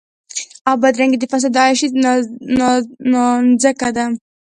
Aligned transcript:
او 0.67 0.75
بدرنګي 0.83 1.17
د 1.19 1.25
فساد 1.31 1.51
د 1.53 1.57
عياشۍ 1.63 1.87
نانځکه 3.11 3.89
ده. 3.95 4.05